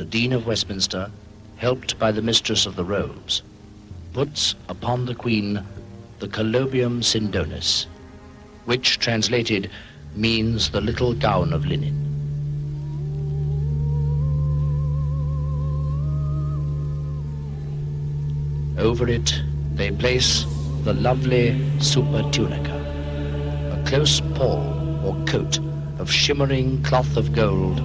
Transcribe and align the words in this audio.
the 0.00 0.06
Dean 0.06 0.32
of 0.32 0.46
Westminster, 0.46 1.10
helped 1.56 1.98
by 1.98 2.10
the 2.10 2.22
Mistress 2.22 2.64
of 2.64 2.74
the 2.74 2.82
Robes, 2.82 3.42
puts 4.14 4.54
upon 4.70 5.04
the 5.04 5.14
Queen 5.14 5.62
the 6.20 6.26
Colobium 6.26 7.02
Sindonis, 7.02 7.84
which 8.64 8.98
translated 8.98 9.70
means 10.16 10.70
the 10.70 10.80
little 10.80 11.12
gown 11.12 11.52
of 11.52 11.66
linen. 11.66 11.94
Over 18.78 19.06
it 19.06 19.38
they 19.74 19.90
place 19.90 20.46
the 20.84 20.94
lovely 20.94 21.60
supertunica, 21.76 23.74
a 23.74 23.84
close 23.86 24.22
pall 24.34 24.64
or 25.04 25.14
coat 25.26 25.58
of 25.98 26.10
shimmering 26.10 26.82
cloth 26.84 27.18
of 27.18 27.34
gold 27.34 27.82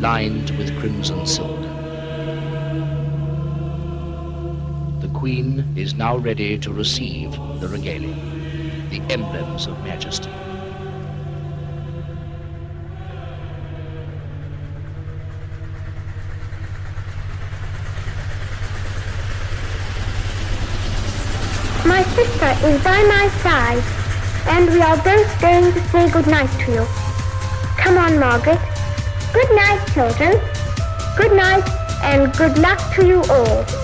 lined 0.00 0.48
with 0.56 0.74
crimson 0.78 1.26
silk. 1.26 1.60
The 5.02 5.10
Queen 5.12 5.64
is 5.76 5.94
now 5.94 6.16
ready 6.16 6.58
to 6.58 6.72
receive 6.72 7.32
the 7.60 7.68
regalia, 7.68 8.14
the 8.88 9.02
emblems 9.12 9.66
of 9.66 9.78
majesty. 9.84 10.30
My 21.86 22.02
sister 22.14 22.66
is 22.66 22.82
by 22.82 23.02
my 23.02 23.28
side, 23.42 23.84
and 24.46 24.70
we 24.70 24.80
are 24.80 24.96
both 24.96 25.40
going 25.42 25.70
to 25.74 25.88
say 25.88 26.10
good 26.10 26.26
night 26.26 26.50
to 26.64 26.72
you. 26.72 26.86
Come 27.76 27.98
on, 27.98 28.18
Margaret. 28.18 28.79
Good 29.32 29.50
night, 29.54 29.80
children. 29.94 30.40
Good 31.16 31.32
night, 31.32 31.64
and 32.02 32.32
good 32.36 32.58
luck 32.58 32.80
to 32.96 33.06
you 33.06 33.22
all. 33.30 33.79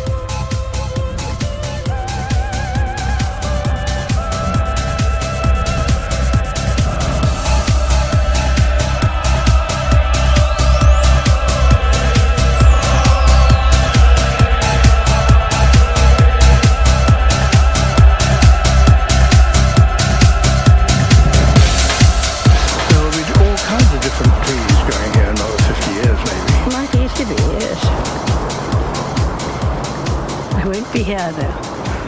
Won't 30.66 30.92
be 30.92 31.02
here, 31.02 31.32
though. 31.32 31.54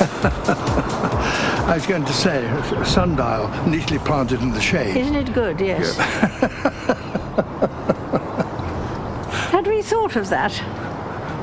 I 1.68 1.74
was 1.74 1.86
going 1.86 2.04
to 2.04 2.12
say, 2.12 2.44
a 2.46 2.84
sundial 2.84 3.48
neatly 3.66 3.98
planted 3.98 4.40
in 4.42 4.50
the 4.50 4.60
shade. 4.60 4.96
Isn't 4.96 5.14
it 5.14 5.32
good? 5.32 5.60
Yes. 5.60 5.96
Had 9.50 9.66
we 9.66 9.82
thought 9.82 10.16
of 10.16 10.28
that? 10.30 10.52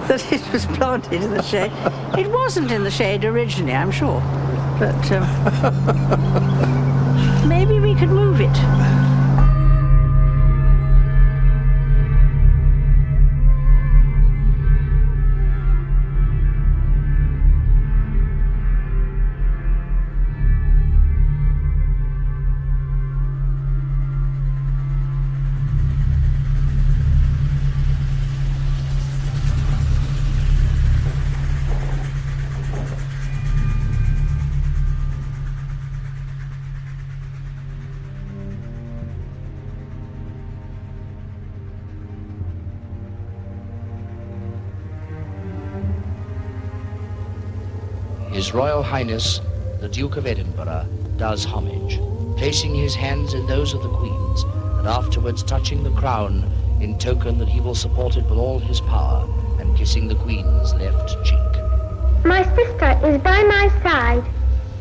That 0.08 0.32
it 0.32 0.52
was 0.52 0.66
planted 0.66 1.24
in 1.24 1.32
the 1.32 1.42
shade? 1.42 1.72
It 2.18 2.30
wasn't 2.32 2.72
in 2.72 2.84
the 2.84 2.92
shade 2.92 3.24
originally, 3.24 3.74
I'm 3.74 3.92
sure. 3.92 4.20
But 4.78 5.12
um, 5.12 5.24
maybe 7.48 7.80
we 7.80 7.96
could 7.96 8.10
move 8.10 8.42
it. 8.42 9.05
His 48.35 48.53
Royal 48.53 48.84
Highness, 48.84 49.40
the 49.79 49.88
Duke 49.88 50.18
of 50.18 50.25
Edinburgh, 50.25 50.88
does 51.16 51.46
homage, 51.46 52.01
placing 52.35 52.75
his 52.75 52.94
hands 52.94 53.34
in 53.34 53.47
those 53.47 53.73
of 53.73 53.81
the 53.81 53.88
Queen's, 53.88 54.44
and 54.78 54.85
afterwards 54.85 55.41
touching 55.41 55.84
the 55.84 55.91
crown 55.91 56.44
in 56.81 57.00
token 57.00 57.38
that 57.38 57.47
he 57.47 57.62
will 57.62 57.74
support 57.74 58.18
it 58.18 58.25
with 58.25 58.38
all 58.38 58.59
his 58.59 58.81
power, 58.81 59.25
and 59.57 59.78
kissing 59.78 60.09
the 60.09 60.16
Queen's 60.16 60.74
left 60.74 61.16
cheek. 61.24 62.25
My 62.25 62.44
sister 62.57 63.00
is 63.07 63.22
by 63.22 63.41
my 63.44 63.69
side, 63.81 64.25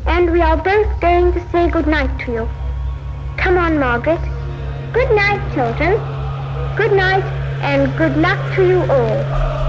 and 0.05 0.33
we 0.33 0.41
are 0.41 0.57
both 0.57 0.99
going 0.99 1.31
to 1.31 1.49
say 1.49 1.69
good 1.69 1.87
night 1.87 2.25
to 2.25 2.33
you. 2.33 2.49
Come 3.37 3.57
on, 3.57 3.79
Margaret. 3.79 4.19
Good 4.91 5.15
night, 5.15 5.39
children. 5.53 5.93
Good 6.75 6.91
night, 6.91 7.23
and 7.63 7.97
good 7.97 8.17
luck 8.17 8.53
to 8.55 8.67
you 8.67 8.81
all. 8.91 9.64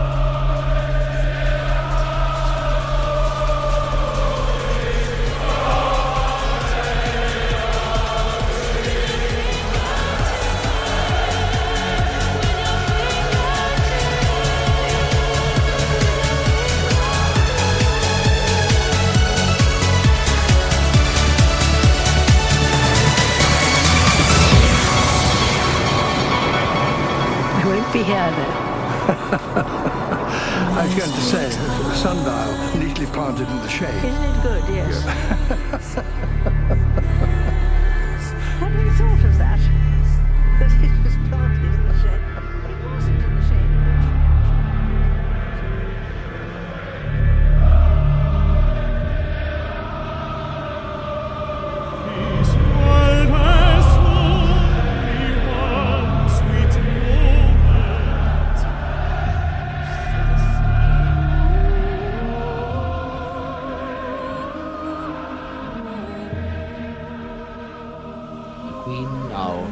I 28.07 28.31
won't 28.31 28.37
be 28.37 28.43
here, 28.43 28.47
though. 28.47 29.67
I 30.79 30.85
was 30.87 30.95
going 30.95 31.11
to 31.11 31.21
say, 31.21 31.47
a 31.47 31.95
sundial 31.95 32.79
neatly 32.79 33.07
planted 33.07 33.49
in 33.49 33.57
the 33.59 33.69
shade. 33.69 33.95
Isn't 34.05 34.23
it 34.23 34.43
good? 34.43 34.65
Yes. 34.69 35.03
Had 35.95 36.53
Queen 68.87 69.29
now 69.29 69.69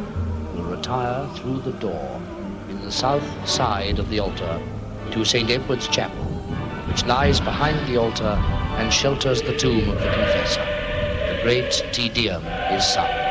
will 0.52 0.64
retire 0.64 1.28
through 1.36 1.60
the 1.60 1.78
door 1.78 2.20
in 2.68 2.82
the 2.82 2.90
south 2.90 3.48
side 3.48 4.00
of 4.00 4.10
the 4.10 4.18
altar 4.18 4.60
to 5.12 5.24
St. 5.24 5.48
Edward's 5.48 5.86
Chapel, 5.86 6.24
which 6.88 7.06
lies 7.06 7.38
behind 7.38 7.86
the 7.86 7.96
altar 7.96 8.36
and 8.76 8.92
shelters 8.92 9.40
the 9.40 9.52
tomb 9.52 9.88
of 9.88 10.02
the 10.02 10.08
confessor. 10.08 10.66
The 11.28 11.38
great 11.40 11.84
Te 11.92 12.08
Deum 12.08 12.44
is 12.72 12.84
sung. 12.84 13.23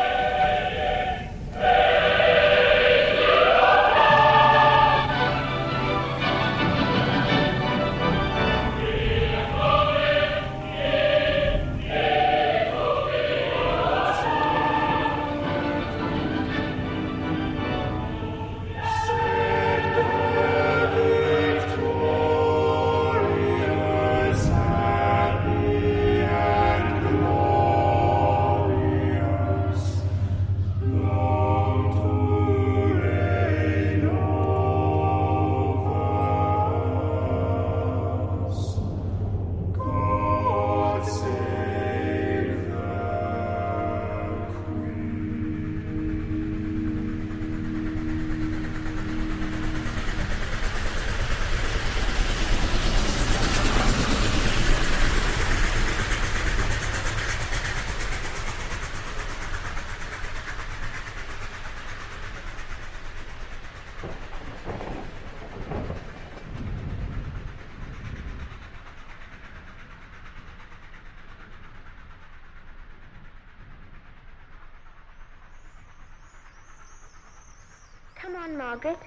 On, 78.32 78.58
Margaret. 78.58 79.00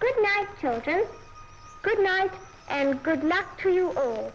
Good 0.00 0.14
night, 0.22 0.48
children. 0.60 1.04
Good 1.82 1.98
night, 2.00 2.32
and 2.68 3.02
good 3.02 3.24
luck 3.24 3.60
to 3.62 3.70
you 3.70 3.92
all. 3.92 4.32